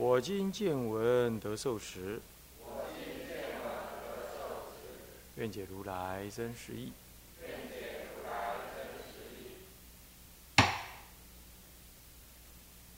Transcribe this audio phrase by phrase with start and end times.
[0.00, 2.22] 我今见闻得受持，
[5.36, 6.90] 愿解如来真实义。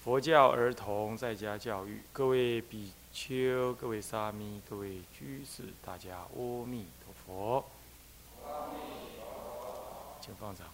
[0.04, 7.64] 佛教儿童在家教育，各位比丘、各位沙弥、各位居士，大家阿弥陀佛。
[10.20, 10.68] 请放掌。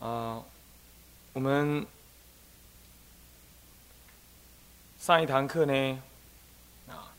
[0.00, 0.42] 啊，
[1.32, 1.84] 我们
[4.98, 6.02] 上一堂课呢，
[6.88, 7.12] 啊，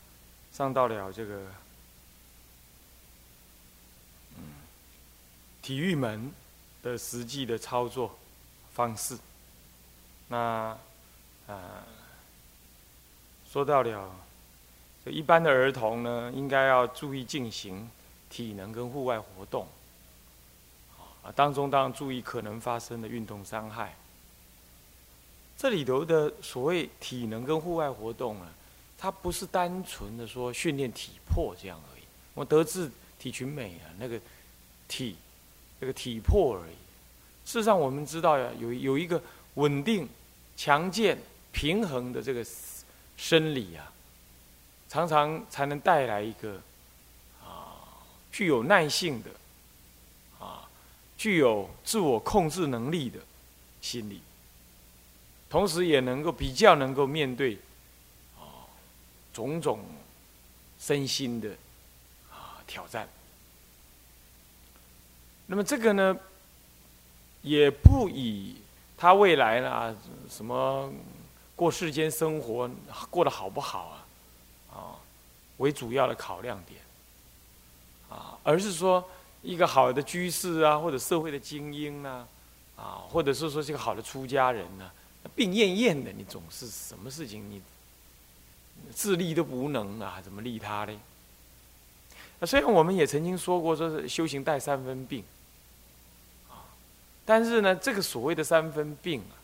[0.50, 1.46] 上到了这个，
[4.38, 4.44] 嗯，
[5.60, 6.32] 体育门
[6.82, 8.18] 的实际的操作
[8.72, 9.18] 方式。
[10.28, 10.74] 那
[11.46, 11.84] 啊，
[13.50, 14.10] 说到了，
[15.04, 17.90] 一般的儿童呢，应该要注意进行
[18.30, 19.68] 体能跟户外活动。
[21.22, 23.94] 啊，当中当然注意可能发生的运动伤害。
[25.58, 28.48] 这里头的所谓体能跟户外活动啊，
[28.96, 32.02] 它不是单纯的说训练体魄这样而已。
[32.32, 34.18] 我德智体群美啊，那个
[34.88, 35.16] 体，
[35.78, 36.74] 那个体魄而已。
[37.44, 39.22] 事实上，我们知道呀，有有一个
[39.54, 40.08] 稳定、
[40.56, 41.18] 强健、
[41.52, 42.46] 平衡的这个
[43.18, 43.92] 生理啊，
[44.88, 46.58] 常常才能带来一个
[47.44, 47.76] 啊
[48.32, 49.30] 具有耐性的。
[51.20, 53.20] 具有自我控制能力的
[53.82, 54.22] 心理，
[55.50, 57.58] 同时也能够比较能够面对
[58.38, 58.64] 啊
[59.30, 59.84] 种种
[60.78, 61.50] 身心的
[62.30, 63.06] 啊挑战。
[65.44, 66.16] 那么这个呢，
[67.42, 68.56] 也不以
[68.96, 69.94] 他未来呢
[70.30, 70.90] 什么
[71.54, 72.70] 过世间生活
[73.10, 74.06] 过得好不好啊
[74.72, 74.96] 啊
[75.58, 76.80] 为主要的考量点
[78.08, 79.06] 啊，而是说。
[79.42, 82.28] 一个好的居士啊，或者社会的精英啊，
[82.76, 84.90] 啊，或者是说这个好的出家人呢，
[85.34, 87.62] 病恹恹的，你总是什么事情你
[88.92, 90.92] 自立都不能啊，怎么利他呢？
[92.38, 95.24] 那虽然我们也曾经说过，说是修行带三分病，
[96.48, 96.64] 啊，
[97.24, 99.36] 但是呢，这个所谓的三分病啊，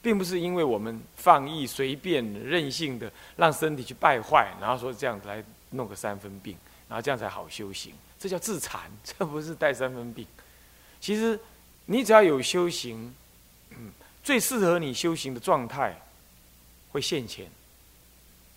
[0.00, 6.56] 并不是因为我们放逸、随便、任性的让身体去败坏，然后说这样子来弄个三分病。
[6.88, 10.26] 然后这样才好修行，这叫自残， 这不是带三分病。
[11.00, 11.38] 其实，
[11.84, 13.14] 你只要有修行，
[14.24, 16.00] 最适合你修行的状态
[16.90, 17.46] 会现前。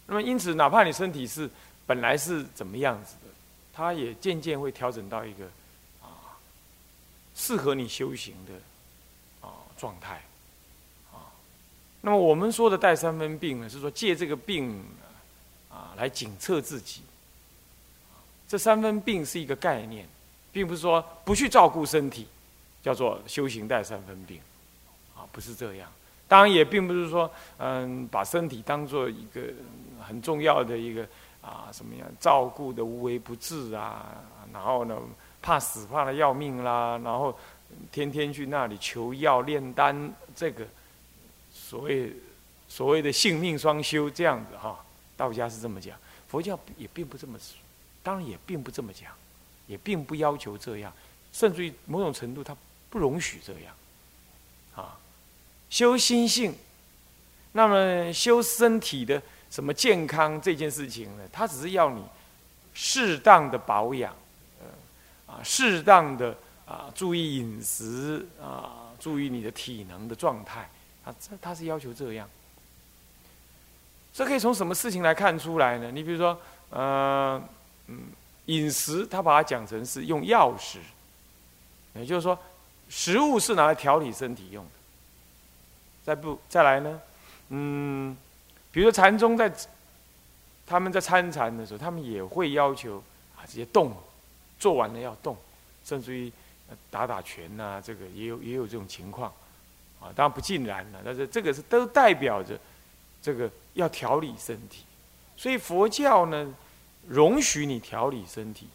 [0.07, 1.49] 那么，因此，哪怕你身体是
[1.85, 3.27] 本来是怎么样子的，
[3.73, 5.45] 它也渐渐会调整到一个
[6.01, 6.39] 啊
[7.35, 10.23] 适合你修行的啊状态
[11.11, 11.27] 啊。
[12.01, 14.83] 那么，我们说的带三分病呢，是说借这个病
[15.69, 17.01] 啊来检测自己。
[18.51, 20.05] 这三分病是一个概念，
[20.51, 22.27] 并不是说不去照顾身体，
[22.83, 24.41] 叫做修行带三分病，
[25.15, 25.89] 啊，不是这样。
[26.27, 29.41] 当然也并不是说，嗯，把身体当做一个
[30.05, 31.07] 很重要的一个
[31.41, 34.97] 啊，什么样照顾的无微不至啊，然后呢，
[35.41, 37.33] 怕死怕的要命啦，然后
[37.89, 40.67] 天天去那里求药炼丹，这个
[41.53, 42.11] 所谓
[42.67, 44.77] 所谓的性命双修这样子哈，
[45.15, 45.97] 道家是这么讲，
[46.27, 47.60] 佛教也并不这么说。
[48.03, 49.11] 当然也并不这么讲，
[49.67, 50.91] 也并不要求这样，
[51.31, 52.55] 甚至于某种程度，他
[52.89, 53.75] 不容许这样。
[54.75, 54.97] 啊，
[55.69, 56.55] 修心性，
[57.51, 61.23] 那么修身体的什么健康这件事情呢？
[61.31, 62.03] 他只是要你
[62.73, 64.15] 适当的保养，
[64.59, 70.69] 呃，啊，适当的啊，注意饮食啊，注意你的体能的状态，
[71.05, 72.27] 啊，这他是要求这样。
[74.11, 75.91] 这可以从什么事情来看出来呢？
[75.91, 77.41] 你比如说，呃。
[77.91, 78.03] 嗯，
[78.45, 80.79] 饮食他把它讲成是用药食，
[81.93, 82.37] 也就是说，
[82.89, 84.71] 食物是拿来调理身体用的。
[86.05, 87.01] 再不再来呢？
[87.49, 88.15] 嗯，
[88.71, 89.51] 比如说禅宗在
[90.65, 92.97] 他们在参禅的时候，他们也会要求
[93.35, 93.93] 啊这些动，
[94.57, 95.35] 做完了要动，
[95.83, 96.31] 甚至于
[96.89, 99.29] 打打拳呐，这个也有也有这种情况
[99.99, 100.07] 啊。
[100.15, 102.57] 当然不尽然了，但是这个是都代表着
[103.21, 104.85] 这个要调理身体。
[105.35, 106.53] 所以佛教呢。
[107.07, 108.67] 容许你调理身体，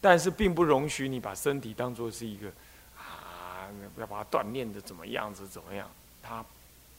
[0.00, 2.48] 但是并不容许你把身体当做是一个
[2.96, 3.68] 啊，
[3.98, 5.90] 要把它锻炼的怎么样子怎么样，
[6.22, 6.44] 他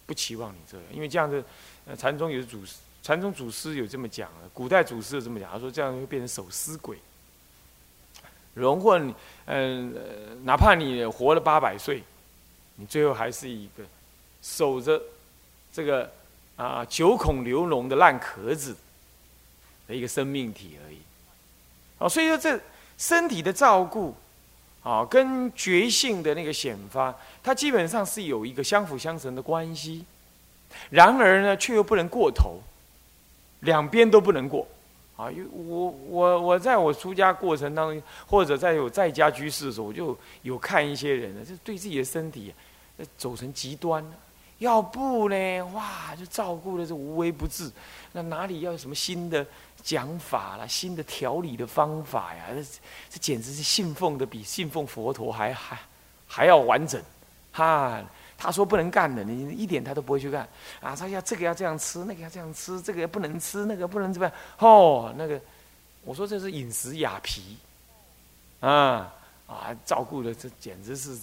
[0.06, 1.44] 不期望你这样，因为这样子，
[1.98, 6.98] 禅宗有祖师，禅宗祖师有这么讲的，古代祖师有这么讲，他说这样会变成守尸鬼。
[8.56, 9.12] 容混，
[9.46, 12.04] 嗯，哪怕你活了八百岁，
[12.76, 13.84] 你最后还是一个
[14.44, 15.02] 守着
[15.72, 16.12] 这个
[16.56, 18.78] 啊九孔流脓的烂壳子
[19.94, 20.98] 一个生命体而已。
[22.00, 22.60] 哦，所以说这
[22.98, 24.16] 身体的照顾，
[24.82, 30.06] 啊，跟觉性的那个显发，它基本上是有一个相辅相成的关系。
[30.90, 32.60] 然而呢，却又不能过头，
[33.60, 34.68] 两边都不能过。
[35.16, 42.52] 啊，因为我我我在我出家过程当中，或者在有在家居士的时候，我就有看一些人呢，就对自己的身体，
[43.16, 44.12] 走成极端了。
[44.64, 47.72] 要不呢，哇，就照顾的是无微不至。
[48.12, 49.46] 那哪里要什么新的
[49.84, 52.46] 讲法啦，新的调理的方法呀？
[52.56, 52.64] 这
[53.12, 55.78] 这简直是信奉的比信奉佛陀还还
[56.28, 57.02] 还要完整，
[57.52, 58.02] 哈。
[58.36, 60.46] 他说不能干的，你一点他都不会去干
[60.82, 60.94] 啊！
[60.94, 64.36] 他要这个要这样吃，那个要这样吃，这个不能吃，那个不能怎么样？
[64.58, 65.40] 哦，那个，
[66.04, 67.56] 我说这是饮食雅皮，
[68.60, 69.14] 啊
[69.48, 71.18] 啊，照顾的这简直是，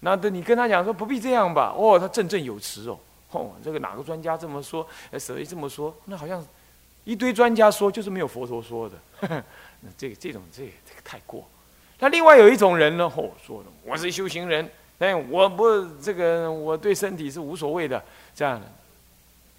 [0.00, 1.74] 那等你跟他讲说不必这样吧？
[1.76, 2.98] 哦，他振振有词哦，
[3.32, 4.86] 哦，这个哪个专家这么说？
[5.18, 5.94] 谁这么说？
[6.04, 6.44] 那好像
[7.04, 8.96] 一堆专家说，就是没有佛陀说的。
[9.80, 11.44] 那这这种这这个太过。
[11.98, 14.68] 那另外有一种人呢，哦，说的我是修行人。
[14.98, 18.02] 哎，我不这个，我对身体是无所谓的，
[18.34, 18.66] 这样的，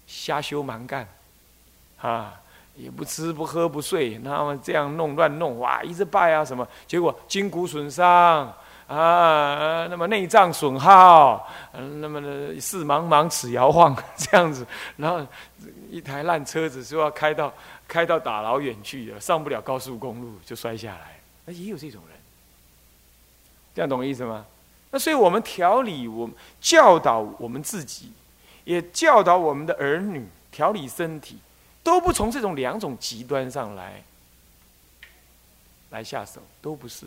[0.04, 1.06] 瞎修蛮干，
[2.00, 2.34] 啊，
[2.74, 8.52] 也不吃不喝不睡，那么这样弄乱弄，哇，一直拜啊什么，结果筋骨损伤
[8.88, 15.24] 啊，那么内脏损耗，那么呢事茫茫齿摇晃这样子，然后
[15.90, 17.52] 一台烂车子就要开到
[17.86, 22.18] 开到大老远去了，上不了高速公路就摔下来，那也有这种人，
[23.74, 24.46] 这样懂我意思吗？
[24.90, 28.10] 那所以我们调理，我们教导我们自己，
[28.64, 31.36] 也教导我们的儿女调理身体，
[31.82, 34.02] 都不从这种两种极端上来
[35.90, 37.04] 来下手，都不是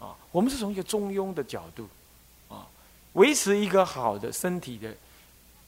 [0.00, 0.16] 啊。
[0.32, 1.88] 我们是从一个中庸的角度
[2.48, 2.66] 啊，
[3.12, 4.92] 维持一个好的身体的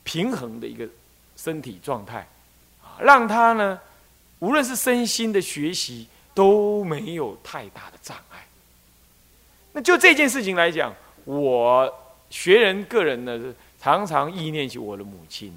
[0.03, 0.89] 平衡的一个
[1.37, 2.27] 身体状态
[2.83, 3.79] 啊，让他呢，
[4.41, 8.45] 无论是身心的学习都没有太大的障碍。
[9.73, 10.93] 那就这件事情来讲。
[11.25, 11.89] 我
[12.31, 15.57] 学人个人呢，常常意念起我的母亲。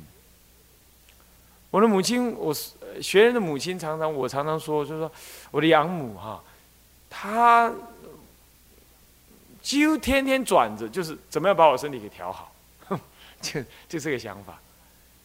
[1.71, 2.53] 我的母亲，我
[3.01, 5.11] 学人的母亲，常常我常常说，就是说
[5.49, 6.39] 我的养母哈，
[7.09, 7.73] 她
[9.65, 12.51] 几乎天天转着，就是怎么样把我身体给调好，
[13.41, 13.59] 就
[13.89, 14.59] 就这个想法。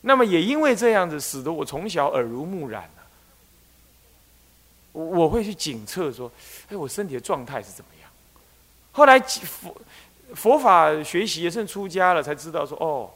[0.01, 2.89] 那么也因为这样子，使得我从小耳濡目染
[4.93, 6.33] 我我会去检测说，
[6.71, 8.11] 哎，我身体的状态是怎么样？
[8.93, 9.77] 后来佛。
[10.33, 13.11] 佛法学习也是出家了才知道说哦，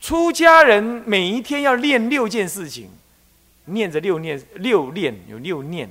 [0.00, 2.88] 出家人每一天要练六件事情，
[3.64, 5.90] 念着六念六念有六念，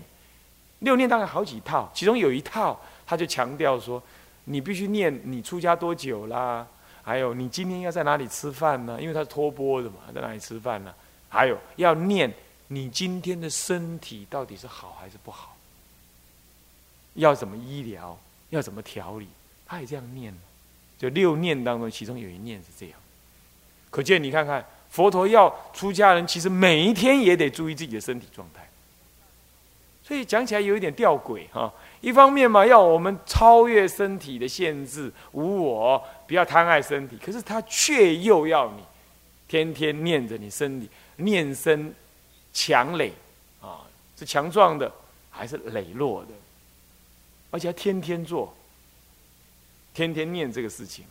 [0.80, 4.02] 六念大概好几套，其中有一套他就强调说，
[4.46, 6.68] 你必须念你出家多久啦，
[7.04, 9.00] 还有你今天要在哪里吃饭呢？
[9.02, 10.94] 因为他是托钵的嘛，在哪里吃饭呢？
[11.30, 12.32] 还有要念
[12.68, 15.56] 你今天的身体到底是好还是不好，
[17.14, 18.18] 要怎么医疗，
[18.50, 19.28] 要怎么调理。
[19.66, 20.34] 他也这样念，
[20.98, 23.00] 就六念当中，其中有一念是这样。
[23.90, 28.68] 可见你看看，佛陀要出家人，其实每一天也得注意自己的身体状态。
[30.12, 31.74] 所以讲起来有一点吊诡哈。
[32.02, 37.18] 一方面嘛，要我们超越身体的限制，无我，不要贪爱身体。
[37.24, 38.84] 可是他却又要你
[39.48, 41.96] 天天念着你身体，念身
[42.52, 43.14] 强垒
[43.62, 43.88] 啊，
[44.18, 44.92] 是强壮的
[45.30, 46.32] 还是羸弱的？
[47.50, 48.54] 而且天天做。
[49.94, 51.06] 天天念这个事情，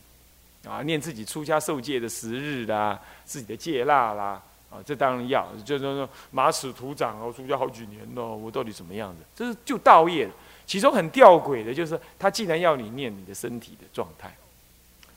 [0.63, 4.39] 啊，念自己出家受戒的时日啦，自己的戒腊啦，
[4.71, 9.23] 啊，这当然要，就是说马齿土长哦，出家好几年了，我到底什么样子？
[9.35, 10.27] 这是就道业，
[10.65, 14.35] 其中很吊诡的，就是他既然要你念你的身体的状态，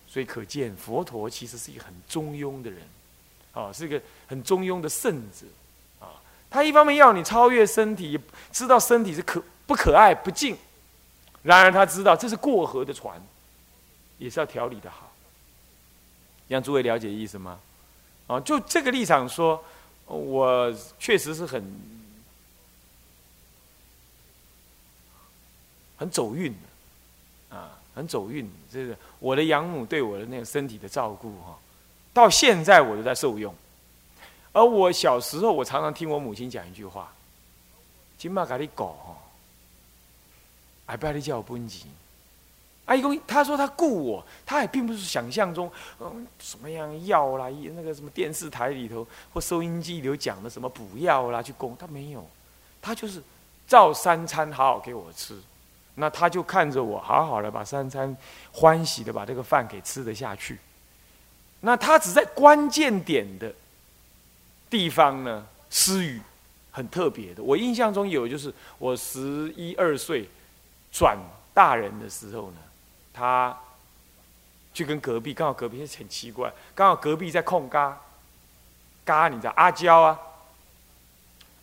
[0.07, 2.83] 所以可见佛陀其实是一个很中庸的人，
[3.53, 5.47] 啊，是一个很中庸的圣者，
[6.01, 6.21] 啊，
[6.51, 8.21] 他一方面要你超越身体，
[8.53, 10.57] 知道身体是可不可爱不敬，
[11.43, 13.23] 然而他知道这是过河的船。
[14.17, 15.13] 也是要调理的好，
[16.47, 17.59] 让诸位了解意思吗？
[18.27, 19.63] 啊，就这个立场说，
[20.07, 21.63] 我确实是很
[25.97, 28.51] 很走运的，啊，很走运。
[28.73, 31.59] 这个我的养母对我的那个身体的照顾哈，
[32.13, 33.55] 到现在我都在受用。
[34.53, 37.13] 而我小时候，我常常听我母亲讲一句话，
[38.17, 39.17] 今嘛跟你讲吼，
[40.87, 41.91] 还不要你叫我本钱。
[42.87, 52.29] 阿姨公，他说他雇我，他也并不是想象中，嗯，什么样药啦，那个什么电视台里头或收音机里头讲的什么补药啦，去供他没有，
[52.83, 53.23] 他就是
[53.67, 55.41] 照三餐好好给我吃，
[55.95, 58.15] 那他就看着我好好的把三餐
[58.53, 60.59] 欢喜的把这个饭给吃得下去，
[61.61, 63.51] 那他只在关键点的
[64.69, 66.21] 地方呢施予
[66.71, 70.29] 很特别的，我印象中有就是我十一二岁
[70.93, 71.17] 转
[71.55, 72.59] 大人的时候呢。
[73.15, 73.57] 他
[74.75, 77.97] 去跟隔壁，刚好隔壁很奇怪，刚好隔壁在控嘎
[79.05, 80.19] 嘎，你知道阿胶啊，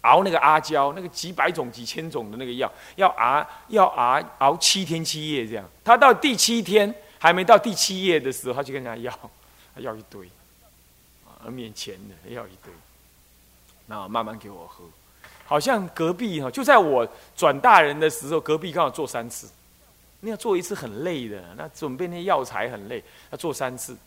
[0.04, 5.70] 熬那个阿胶，那个几百种、几千种的那个药，要熬要熬熬七天七夜这样。
[5.84, 9.12] 他到第七天还没到第七夜的时候，他就跟人家
[9.76, 10.30] 要，要一堆，
[11.28, 12.74] 啊，面前的要一堆，
[13.88, 14.86] 然后慢慢给我喝，
[15.46, 17.06] 好像隔壁哈，就在我
[17.36, 19.50] 转大人的时候，隔壁刚好做三次。
[20.24, 23.98] 那要做一次很累的，那准备那药材很累，要做三次。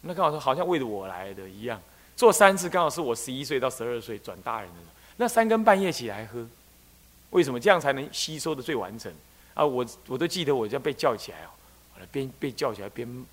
[0.00, 1.78] 那刚好说好像为了我来的一样，
[2.16, 4.76] 做三次刚好是我十一岁到十二岁转大人的，
[5.18, 6.46] 那三更半夜起来喝，
[7.30, 9.12] 为什么这样才能吸收的最完整？
[9.52, 11.50] 啊，我我都记得我这样被叫起来哦，
[12.10, 13.26] 边被叫起来边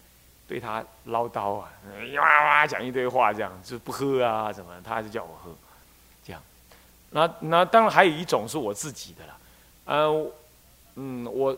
[0.45, 1.71] 对他唠叨啊，
[2.19, 5.55] 哇哇讲一堆话，这样就不喝啊什么，他还是叫我喝，
[6.25, 6.41] 这样。
[7.11, 9.37] 那那当然还有一种是我自己的了，
[9.85, 10.31] 呃。
[10.95, 11.57] 嗯，我，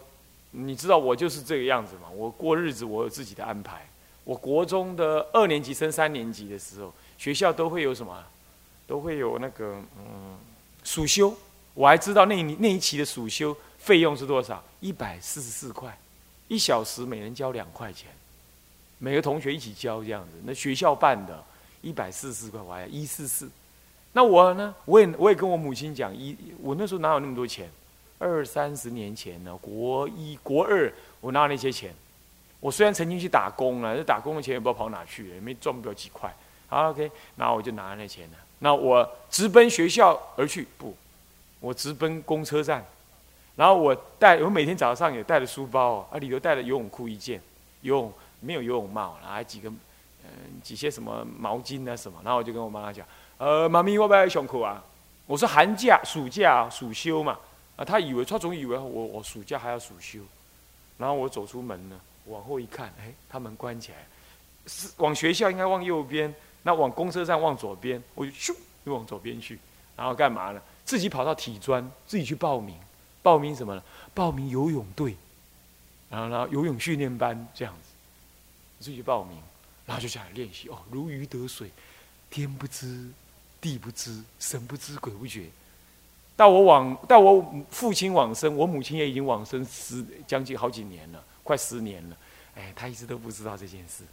[0.51, 2.09] 你知道我就是这个样子嘛。
[2.15, 3.87] 我过日子，我有自己的安排。
[4.23, 8.23] 我国中的二年级升三年级的时候，学校都会有什么？
[8.87, 10.37] 都会有那个嗯，
[10.83, 11.35] 暑修。
[11.73, 14.63] 我还知道那那一期的暑修费用是多少？
[14.79, 15.95] 一百四十四块，
[16.47, 18.09] 一小时每人交两块钱，
[18.97, 20.29] 每个同学一起交这样子。
[20.45, 21.43] 那学校办的，
[21.81, 23.49] 一百四十四块，我还一四四。
[24.13, 24.73] 那我呢？
[24.85, 27.69] 我也我也跟我母亲讲，一我那时候哪有那么多钱？
[28.17, 30.91] 二三十年前呢，国一、国二，
[31.22, 31.93] 我拿那些钱。
[32.60, 36.34] 我虽然曾经去打工了，这打工的钱也不知道跑哪去了，也没赚不了几块。
[36.67, 38.38] 好，OK，那我就拿那钱了。
[38.60, 40.95] 那我直奔学校而去，不，
[41.60, 42.84] 我直奔公车站。
[43.55, 47.39] 然后我带，我每天早上也带着书包啊，里头带了游泳裤一件，
[47.81, 49.69] 游泳没有游泳帽，然后几个，
[50.24, 52.19] 嗯，几些什么毛巾啊什么。
[52.24, 53.05] 然后我就跟我妈妈讲，
[53.38, 54.84] 呃，妈咪，我不要胸口啊。
[55.27, 57.38] 我说寒假、暑假、暑休嘛。
[57.75, 60.22] 啊，他以为他总以为我我暑假还要暑休，
[60.98, 64.08] 然后我走出门呢，往后一看，哎，他门关起来，
[64.65, 68.55] 是往学校应该往右边，那往公车站往左边，我就咻
[68.86, 69.60] 又往左边去，
[69.98, 70.62] 然后干嘛呢？
[70.86, 72.77] 自己跑到体专，自己去报名，
[73.22, 73.84] 报名什么呢？
[74.13, 75.17] 报名游泳队，
[76.10, 77.89] 然后然后游泳训练班这样子，
[78.79, 79.38] 自己去报名，
[79.86, 81.70] 然后就下来练习哦，如鱼得水，
[82.29, 83.10] 天不知
[83.60, 85.50] 地不知，神不知鬼不觉。
[86.35, 92.17] 到我往到我父亲往生，我母亲也已经往生十将近好几年了，快十年了。
[92.55, 94.03] 哎，他一直都不知道这件事，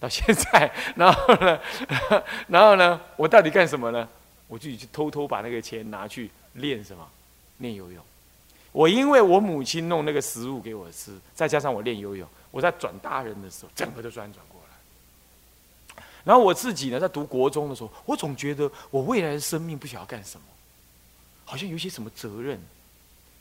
[0.00, 1.60] 到现在， 然后呢，
[2.48, 4.08] 然后呢，我到底干什么呢？
[4.48, 7.04] 我自己去偷偷把那个钱拿去练什么？
[7.58, 8.02] 练游泳。
[8.72, 16.04] 我因为我母亲弄那个食物给我吃，再加上我练游泳，我在转大人的时候，整个都转转过来。
[16.22, 20.46] 然后我自己呢，在读国中的时候，我总觉得我未来的生命不晓得干什么。
[21.46, 22.60] 好像有些什么责任，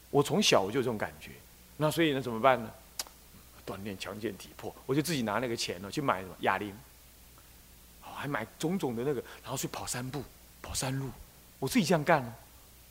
[0.10, 1.32] 我从小我就有这种感觉，
[1.76, 2.72] 那所以呢怎么办呢？
[3.68, 6.36] 锻炼强健体魄，我就自己拿那个钱呢去买什么？
[6.42, 6.72] 哑铃，
[8.00, 10.24] 还买种种的那个，然后去跑三步、
[10.62, 11.10] 跑山路，
[11.58, 12.24] 我自己这样干，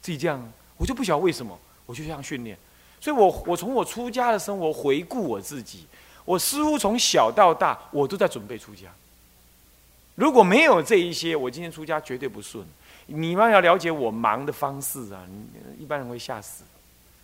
[0.02, 1.56] 自己这样，我就不晓得为什么，
[1.86, 2.58] 我就这样训练。
[3.00, 5.86] 所以我我从我出家的生活回顾我自己，
[6.24, 8.92] 我似乎从小到大我都在准备出家。
[10.14, 12.64] 如果没有这一些，我今天出家绝对不顺。
[13.06, 15.26] 你们要了解我忙的方式啊，
[15.78, 16.64] 一般人会吓死。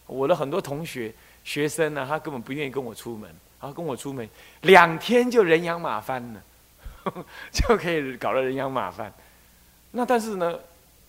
[0.07, 1.13] 我的很多同学、
[1.45, 3.31] 学生呢，他根本不愿意跟我出门，
[3.61, 4.29] 然后跟我出门
[4.63, 6.43] 两天就人仰马翻了，
[7.53, 9.13] 就可以搞得人仰马翻。
[9.93, 10.59] 那但是呢，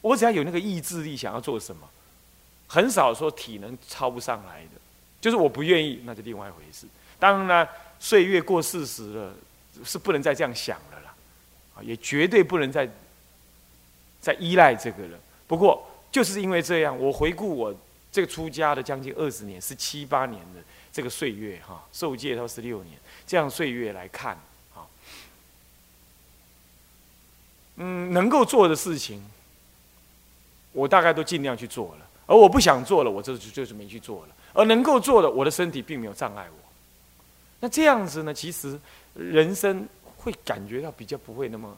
[0.02, 1.90] 我只要有那个意志力，想要做什么，
[2.68, 4.80] 很少说体能超不上来的。
[5.20, 6.88] 就是我不愿意，那就另外一回事。
[7.20, 7.70] 当然呢，
[8.00, 9.34] 岁月过四十了，
[9.84, 11.11] 是不能再这样想了啦，
[11.84, 12.90] 也绝对不能再。
[14.24, 15.18] 再依赖这个了。
[15.48, 17.74] 不过就是因为这样，我回顾我
[18.12, 20.62] 这个出家的将近二十年，是七八年的
[20.94, 22.96] 这个岁月哈，受戒到十六年，
[23.26, 24.38] 这样岁月来看，
[24.76, 24.86] 啊，
[27.78, 29.26] 嗯，能够做的事情，
[30.72, 32.08] 我大概都尽量去做了。
[32.28, 34.36] 而我不想做了，我这就就是没去做了。
[34.54, 36.70] 而能够做的，我的身体并没有障碍我。
[37.60, 38.80] 那这样子呢，其实
[39.16, 39.88] 人生
[40.24, 41.78] 会感觉到比较不会那么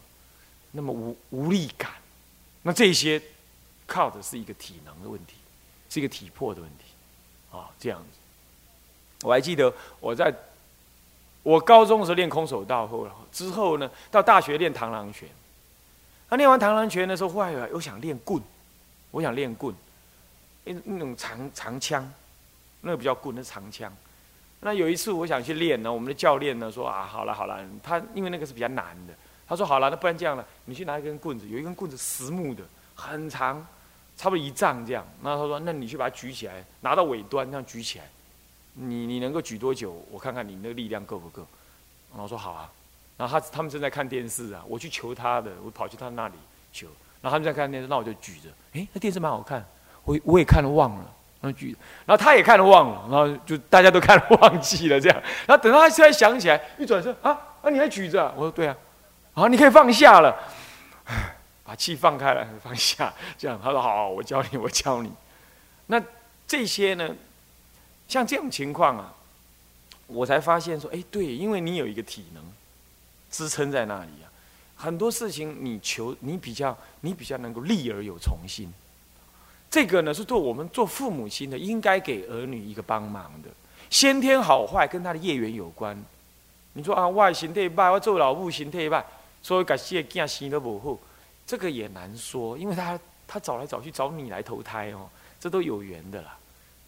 [0.72, 1.92] 那么无无力感。
[2.62, 3.22] 那这些，
[3.86, 5.36] 靠的是一个体能的问题，
[5.90, 6.86] 是一个体魄的问题，
[7.52, 8.20] 啊，这样子。
[9.28, 10.34] 我还记得我在
[11.44, 15.28] 我高中的时候练空手道，后之后呢，到大学练螳螂拳。
[16.30, 18.42] 那练完螳螂拳的时候，后来又想练棍，
[19.12, 19.76] 我想练棍，
[20.64, 22.12] 那那种长长枪，
[22.82, 23.94] 那个比较棍，那长枪。
[24.64, 29.14] 那有一次我想去练呢，我们的教练呢说啊，好了好了，他因为那个是比较难的，
[29.48, 32.64] 他说好了，那不然这样了，你去拿一根棍子，有一根棍子实木的，
[32.96, 33.66] 很长，
[34.16, 35.06] 差不多一丈这样。
[35.22, 38.06] 那他说，那你去把它举起来，拿到尾端这样举起来，
[38.74, 40.02] 你你能够举多久？
[40.10, 41.46] 我看看你那个力量够不够。
[42.10, 42.72] 然后我说好啊。
[43.18, 46.36] 然后他他们正在看电视啊，我去求他的，我跑去他那里
[46.72, 46.88] 求。
[47.22, 49.64] 然后他们在看电视，那我就举着，哎，那电视蛮好看，
[50.04, 51.14] 我我也看了忘了。
[51.44, 55.22] 然后举，然后他也看了忘了，然后就大家都看了忘记了这样。
[55.46, 58.34] 然后等到他突然想起来，一转身啊啊，你还举着？
[58.38, 58.74] 我说对啊，
[59.34, 60.34] 好，你可以放下了，
[61.66, 63.14] 把气放开了，放下。
[63.38, 65.12] 这样他说好，我教你，我教你。
[65.88, 66.02] 那
[66.48, 67.14] 这些呢，
[68.08, 69.14] 像这种情况啊，
[70.08, 72.42] 我才发现说，哎，对，因为你有一个体能
[73.30, 74.32] 支撑在那里啊，
[74.78, 78.74] 很多事情你求你比较你比较能够力而有从心。
[79.74, 83.50] 这个呢是做我们做父母亲的，应该给儿女一个帮忙的。
[83.90, 86.00] 先天好坏跟他的业缘有关。
[86.74, 89.04] 你说啊，我心态败，我做老母心态败，
[89.42, 91.00] 所以感谢囝生都不好，
[91.48, 96.38] 这个也难说，因为他他找来找去找你来投胎哦，这都有缘的啦。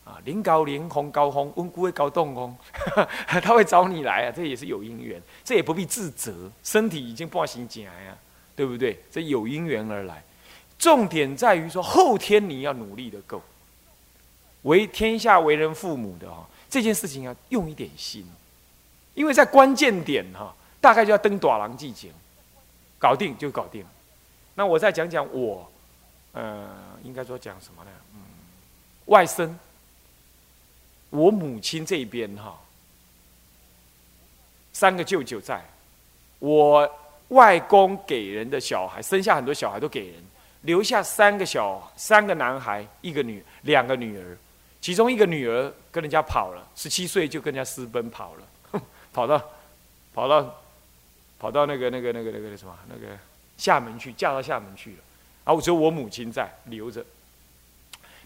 [0.03, 2.55] 啊，临高临空高空，温故会高动哦，
[3.41, 8.15] 他会找你来啊，这也是有因缘，这也不必自责，身体已经不行起来呀，
[8.55, 9.01] 对不对？
[9.09, 10.23] 这有因缘而来。
[10.77, 13.41] 重点在于说，后天你要努力的够。
[14.63, 18.25] 为天下为人父母的哈，这件事情要用一点心，
[19.13, 22.09] 因为在关键点哈，大概就要登短廊季节，
[22.97, 23.85] 搞定就搞定。
[24.55, 25.69] 那我再讲讲我，
[26.33, 26.67] 呃，
[27.03, 27.91] 应该说讲什么呢？
[28.15, 28.21] 嗯，
[29.05, 29.53] 外甥，
[31.11, 32.59] 我母亲这边哈，
[34.73, 35.63] 三个舅舅在，
[36.39, 36.89] 我
[37.27, 40.15] 外公给人的小孩，生下很多小孩都给人。
[40.65, 44.37] 留下三个小三个男孩，一个女两个女儿，
[44.81, 48.81] 其中一个女儿跟人家跑了，十七岁就跟人家私奔跑了，
[49.13, 49.41] 跑到
[50.13, 50.61] 跑到
[51.39, 53.15] 跑到那个那个那个那个什么那个
[53.57, 54.97] 厦门去，嫁到厦门去了。
[55.45, 57.05] 然后只有我母亲在留着。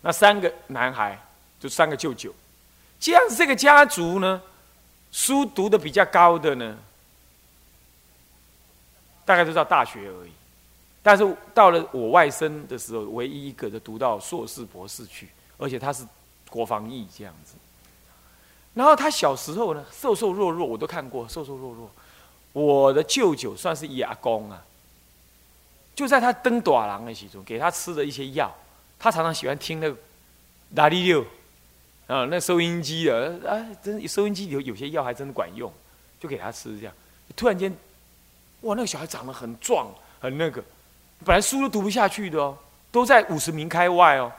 [0.01, 1.19] 那三个男孩
[1.59, 2.33] 就三个舅舅，
[3.01, 4.41] 这样这个家族呢，
[5.11, 6.77] 书读的比较高的呢，
[9.25, 10.31] 大概都到大学而已。
[11.01, 16.05] 但是到了我外甥的时候，唯一一个就读到硕士博士去，而且他是
[16.49, 17.55] 国防役这样子。
[18.73, 21.89] 然后他小时候呢，瘦瘦弱弱，我都看过，瘦瘦弱弱。
[22.51, 24.63] 我的舅舅算是牙公啊，
[25.95, 28.53] 就在他登短廊的其中，给他吃的一些药，
[28.99, 29.95] 他常常喜欢听那个
[30.75, 31.21] 拉力六
[32.07, 35.71] 啊，那收音机的啊，真收音机有有些药还真的管用，
[36.19, 36.93] 就给他吃这样。
[37.35, 37.71] 突然间，
[38.61, 39.87] 哇，那个小孩长得很壮，
[40.19, 40.61] 很那个。
[41.25, 42.57] 本来书都读不下去的哦，
[42.91, 44.31] 都在五十名开外哦，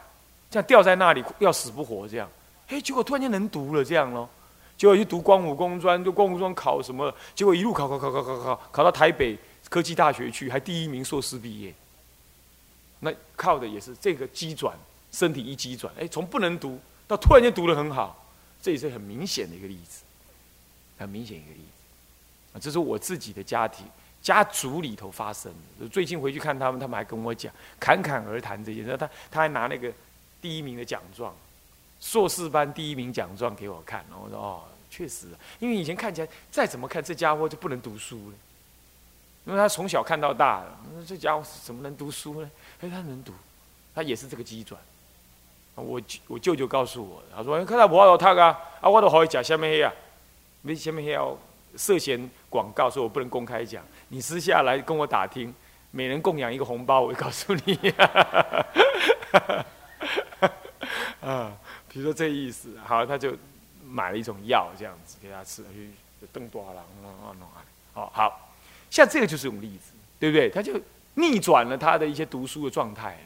[0.50, 2.28] 这样吊在那里要死不活这样，
[2.68, 4.28] 哎，结果突然间能读了这样咯，
[4.76, 9.38] 结果去读光武工专，就光武专考什么，结果一路考考考考考考，考到台北
[9.68, 11.72] 科技大学去，还第一名硕士毕业。
[13.00, 14.74] 那靠的也是这个机转，
[15.12, 18.24] 身体一机转，哎，从不能读到突然间读得很好，
[18.62, 20.02] 这也是很明显的一个例子，
[20.98, 23.86] 很明显一个例子，啊，这是我自己的家庭。
[24.22, 28.96] 家族里头发生的，最近回去看他们，他们还跟我讲侃侃而谈这件事。
[28.96, 29.90] 他他还拿那个
[30.42, 31.34] 第一名的奖状，
[32.00, 34.04] 硕士班第一名奖状给我看。
[34.10, 35.28] 然后我说：“哦，确实，
[35.58, 38.36] 因为以前看起来再怎么看，这家伙就不能读书了，
[39.46, 42.50] 因为他从小看到大的，这家伙怎么能读书呢？
[42.82, 43.32] 哎，他能读，
[43.94, 44.78] 他也是这个机转。
[45.76, 49.90] 我我舅舅告诉我，他说：看到我有他啊，啊，我都可以讲什么黑啊，
[50.60, 51.38] 没什么黑哦。”
[51.76, 53.82] 涉嫌广告，所以我不能公开讲。
[54.08, 55.54] 你私下来跟我打听，
[55.92, 57.78] 每人供养一个红包，我会告诉你。
[61.22, 61.52] 啊，
[61.88, 63.36] 比如说这意思，好，他就
[63.88, 65.62] 买了一种药，这样子给他吃，
[66.20, 68.50] 就邓多郎啊，弄啊，好好，
[68.90, 70.50] 像这个就是一种例子，对不对？
[70.50, 70.80] 他就
[71.14, 73.18] 逆转了他的一些读书的状态了。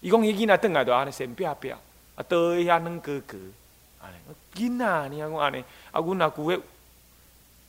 [0.00, 1.76] 一共一囡仔邓来都安尼先不要不要，
[2.14, 3.38] 啊，多一下能哥哥，
[4.02, 4.10] 啊，
[4.54, 6.60] 囡仔，你看我安尼，啊，阮阿姑个。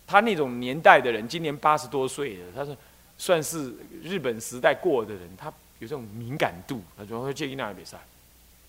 [0.08, 2.76] 他那种年代的人，今年八十多岁了，他是
[3.18, 5.48] 算是日本时代过的人，他
[5.80, 7.98] 有这种敏感度，他说会建议那比赛，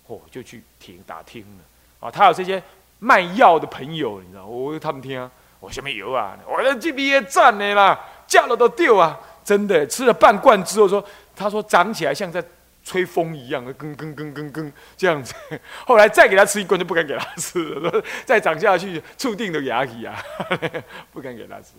[0.07, 2.11] 嚯，就去听打听了啊。
[2.11, 2.61] 他有这些
[2.99, 7.97] 卖药的朋友，你知道，我他们听啊，我下面有啊，我的这边赞的啦，
[8.27, 11.03] 价了都掉啊，真的吃了半罐之后说，
[11.35, 12.43] 他说长起来像在
[12.83, 15.33] 吹风一样的，跟跟跟跟跟这样子。
[15.85, 18.03] 后来再给他吃一罐，就不敢给他吃了。
[18.25, 20.21] 再长下去，注定的牙齿啊，
[21.13, 21.73] 不敢给他吃。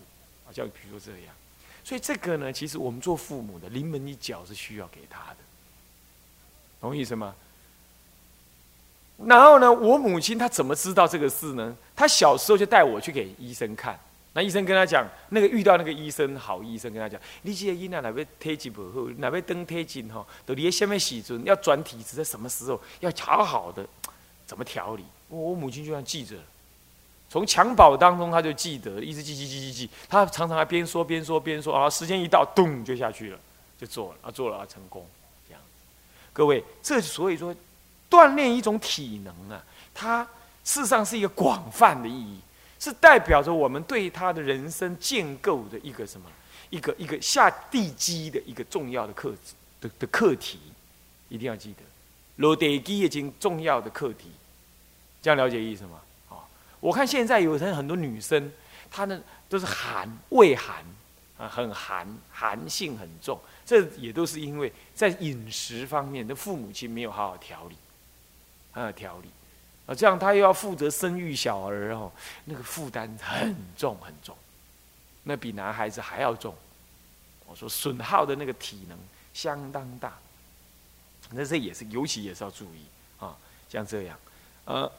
[0.46, 1.34] 好像比如这样。
[1.82, 5.36] 所以这个呢，其实我们做父母的临门一脚是需要给他的，
[6.80, 7.34] 懂意思吗？
[9.24, 11.76] 然后呢，我母亲她怎么知道这个事呢？
[11.94, 13.98] 她小时候就带我去给医生看。
[14.32, 23.84] 那医生跟他讲，那个遇到那个医生好医生跟他讲，你这个医哪哪边体质不好，哪边登体质哈，到底下面时阵要转体质在什么时候，要好好的
[24.46, 25.04] 怎么调理？
[25.28, 26.36] 我母亲就像记着，
[27.28, 33.38] 从襁褓当中他就记得，一直记记记记记，他常常还边说边说边说啊，时间一到，咚就下去了，
[33.80, 35.04] 就做了啊，做了啊，成功
[35.48, 35.60] 这样。
[36.32, 37.52] 各位，这所以说
[38.08, 39.60] 锻炼一种体能啊，
[39.92, 40.22] 它
[40.62, 42.38] 事实上是一个广泛的意义。
[42.80, 46.28] 是代表着我们对他的人生建构的一个什么？
[46.70, 49.34] 一个一个下地基的一个重要的课
[49.80, 50.60] 的的课题，
[51.28, 51.82] 一定要记得，
[52.36, 54.30] 落地基已经重要的课题，
[55.20, 56.00] 这样了解意思吗？
[56.28, 56.46] 啊，
[56.78, 58.52] 我看现在有人很多女生，
[58.88, 60.84] 她呢都是寒胃寒
[61.38, 67.74] 啊，很寒，寒性很重，这也都是因为在饮食方面的父母亲没有好好调理，
[68.74, 69.28] 啊调理。
[69.94, 72.10] 这样他又要负责生育小儿哦，
[72.44, 74.36] 那个负担很重很重，
[75.24, 76.54] 那比男孩子还要重。
[77.46, 78.96] 我说损耗的那个体能
[79.34, 80.16] 相当大，
[81.30, 82.84] 那这也是尤其也是要注意
[83.18, 83.36] 啊，
[83.68, 84.16] 像这样，
[84.66, 84.92] 呃，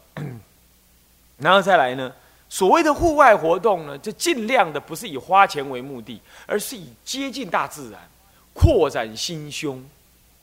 [1.37, 2.13] 然后再来呢，
[2.49, 8.01] 所谓的户外活动呢，就尽量的不是以花钱为目的，而是以接近大自然，
[8.53, 9.81] 扩展心胸，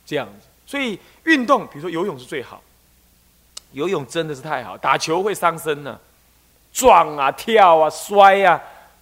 [0.06, 0.46] 这样子。
[0.66, 2.62] 所以运动，比如说游泳是最好。
[3.72, 5.98] 游泳真的是太好，打球会伤身呢，
[6.72, 8.60] 撞啊、跳啊、摔啊，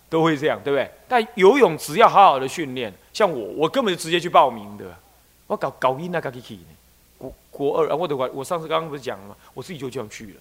[0.09, 0.91] 都会这样，对不对？
[1.09, 4.85] 但游泳只要好好的训练，像我，我根本就直接去报名的，
[5.47, 6.67] 我搞搞一那个 Kiki 呢，
[7.19, 9.37] 国国二啊，我的我我上次刚刚不是讲了吗？
[9.55, 10.35] 我自己就这样去了，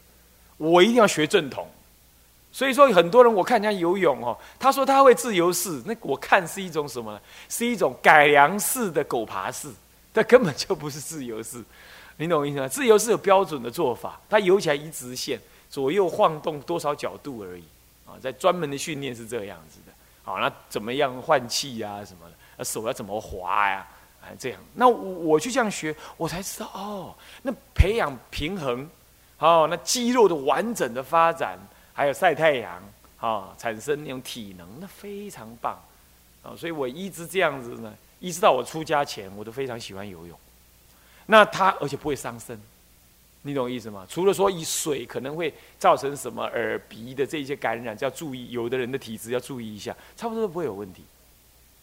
[0.57, 1.67] 我一定要学正统。
[2.51, 7.19] 所以说很多人我看人家游泳哦，他说他会自由式，那我看是一种什么呢？
[7.49, 9.69] 是一种改良式的狗爬式，
[10.13, 11.61] 这根本就不是自由式。
[12.17, 12.67] 你懂我意思吗？
[12.67, 17.63] 自由是有标准的做法，它游起来一直线，左右晃动多少角度而已
[18.06, 19.91] 啊，在专门的训练是这样子的。
[20.23, 22.21] 好，那怎么样换气呀什么
[22.58, 22.63] 的？
[22.63, 23.86] 手要怎么滑呀？
[24.21, 24.60] 啊，这样。
[24.75, 28.89] 那我我去这样学，我才知道哦，那培养平衡，
[29.39, 31.60] 哦，那肌肉的完整的发展，
[31.93, 32.82] 还有晒太阳，
[33.19, 35.78] 啊，产生那种体能，那非常棒
[36.41, 36.56] 啊。
[36.58, 40.39] 所以我一直这样子呢，一直到我出家前，我都非常喜欢游泳。
[41.27, 42.59] 那它而且不会伤身，
[43.41, 44.05] 你懂意思吗？
[44.09, 51.03] 除了说以水可能会造成什么耳鼻的这些感染，要注意，有的人的体质要注意一下，差不多都不会有问题。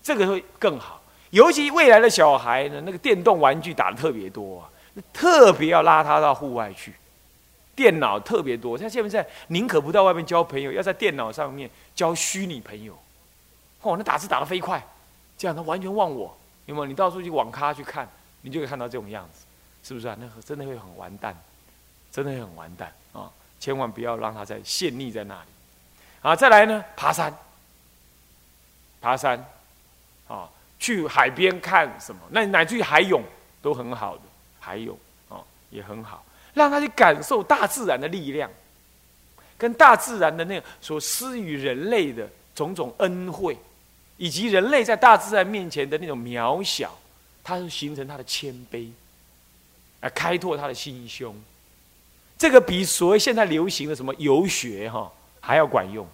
[0.02, 4.70] 这个会更好，尤其未来的小孩呢，那个电动玩具打的特别多啊，
[5.12, 6.94] 特别要拉他到户外去。
[7.74, 12.96] 电脑特别多，像现在宁可不到外面交朋友，要在电脑上面交虚拟朋友。
[13.80, 14.84] 哦，那打字打的飞快，
[15.38, 16.86] 这样他完全忘我，有没有？
[16.86, 18.08] 你到处去网咖去看。
[18.42, 19.46] 你就会看到这种样子，
[19.82, 20.16] 是不是啊？
[20.20, 21.34] 那真的会很完蛋，
[22.10, 23.30] 真的会很完蛋啊！
[23.58, 25.48] 千万不要让他再陷溺在那里。
[26.20, 27.32] 啊，再来呢，爬山，
[29.00, 29.44] 爬山，
[30.26, 32.20] 啊，去海边看什么？
[32.30, 33.22] 那乃至于海泳
[33.62, 34.22] 都很好的，
[34.58, 35.38] 海泳啊
[35.70, 36.24] 也很好，
[36.54, 38.50] 让他去感受大自然的力量，
[39.56, 43.56] 跟大自然的那个所施予人类的种种恩惠，
[44.16, 46.98] 以及人类在大自然面前的那种渺小。
[47.44, 48.88] 它是形成他的谦卑，
[50.00, 51.34] 来开拓他的心胸，
[52.38, 56.06] 这个比所谓现在流行的什么游学哈还要管用，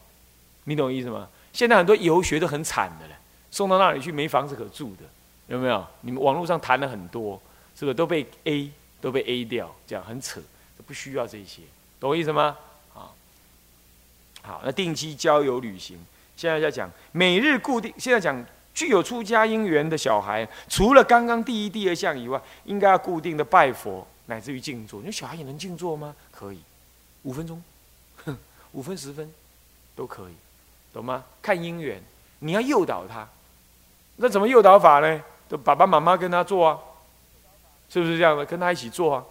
[0.64, 1.28] 你懂我意思吗？
[1.52, 3.16] 现在很多游学都很惨的了，
[3.50, 5.04] 送到那里去没房子可住的，
[5.48, 5.86] 有没有？
[6.00, 7.40] 你们网络上谈了很多，
[7.78, 9.74] 是不是都被 A 都被 A 掉？
[9.86, 10.40] 这样很扯，
[10.86, 11.60] 不需要这些，
[12.00, 12.56] 懂我意思吗？
[12.94, 13.14] 好，
[14.40, 15.98] 好，那定期郊游旅行，
[16.36, 18.42] 现在在讲每日固定，现在讲。
[18.78, 25.02] 具有出家因缘的小孩，除了刚刚第一、第二项以外，应该要固定的拜佛，乃至于静坐。
[25.02, 26.14] 你小孩也能静坐吗？
[26.30, 26.60] 可以，
[27.24, 27.60] 五分钟，
[28.24, 28.38] 哼
[28.70, 29.28] 五分十分，
[29.96, 30.32] 都可以，
[30.92, 31.24] 懂吗？
[31.42, 32.00] 看因缘，
[32.38, 33.28] 你要诱导他，
[34.14, 35.20] 那怎么诱导法呢？
[35.48, 36.78] 就爸爸妈妈跟他做啊，
[37.90, 38.46] 是不是这样的？
[38.46, 39.24] 跟他一起做啊，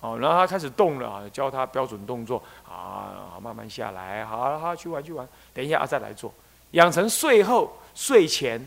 [0.00, 2.42] 哦，然后他开始动了啊，教他标准动作。
[2.68, 6.30] 啊，慢慢下来，好好去玩去玩，等一下啊再来做，
[6.72, 7.72] 养成睡后。
[7.96, 8.62] 睡前、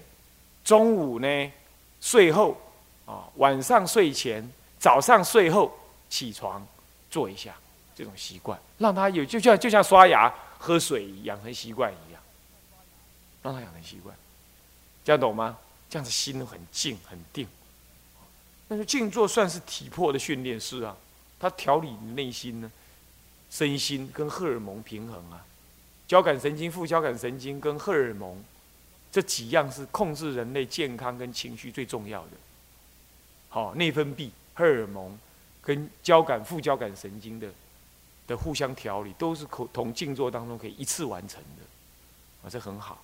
[0.64, 1.52] 中午呢？
[2.02, 2.60] 睡后
[3.06, 4.44] 啊，晚上睡前、
[4.80, 5.72] 早上睡后
[6.10, 6.66] 起床
[7.12, 7.54] 做一下
[7.94, 12.20] 这种习惯，让他有就像就像刷牙、喝水养成习惯一样，
[13.44, 14.16] 让他养成习惯，
[15.04, 15.56] 这样懂吗？
[15.88, 17.48] 这样子心很静很定。
[18.68, 20.98] 但是静坐算是体魄的训练，是啊，
[21.40, 22.72] 它调理内心呢，
[23.52, 25.46] 身心跟荷尔蒙平衡啊，
[26.10, 28.44] 交感神经、副交感神经跟荷尔蒙
[29.12, 32.30] 这几样是控制人类健康跟情绪最重要的。
[33.48, 35.16] 好，内分泌、荷尔蒙
[35.62, 37.48] 跟交感、副交感神经的
[38.26, 41.64] 的互相调理，都是可同静坐当中可以一次完成的，
[42.44, 43.00] 啊，这很好。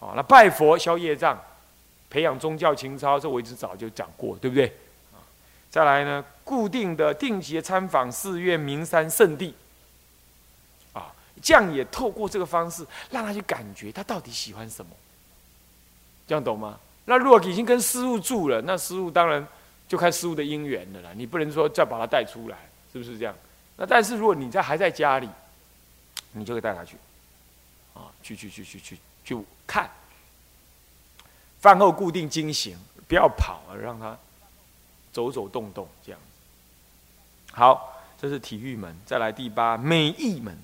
[0.00, 1.40] 好，那拜佛消业障，
[2.10, 4.72] 培养宗教情操，这我一直早就讲过，对不对？
[5.70, 9.54] 再来呢，固定的定期参访寺院、名山圣地，
[11.42, 14.90] 这样也透过这个方式，让他去感觉他到底喜欢什么，
[16.26, 16.78] 这样懂吗？
[17.04, 19.46] 那如果已经跟师傅住了，那师傅当然
[19.88, 22.56] 就看师傅的因缘的了，你不能说再把他带出来，
[22.92, 23.34] 是不是这样？
[23.76, 25.28] 那但是如果你在还在家里，
[26.32, 26.96] 你就可以带他去，
[27.94, 29.90] 啊，去去去去去去看，
[31.60, 32.76] 饭后固定惊醒，
[33.08, 34.16] 不要跑，让他。
[35.12, 36.20] 走走动动这样，
[37.50, 38.96] 好，这是体育门。
[39.04, 40.56] 再来第八美意门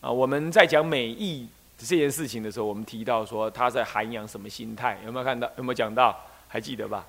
[0.00, 4.98] 啊，我们在讲美意这件事情的时候，我们提到说他在涵养什么心态？
[5.04, 5.50] 有没有看到？
[5.56, 6.16] 有没有讲到？
[6.46, 7.04] 还记得吧？